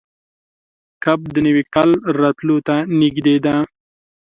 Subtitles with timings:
[1.03, 1.89] کب د نوي کال
[2.21, 3.55] راتلو ته نږدې ده.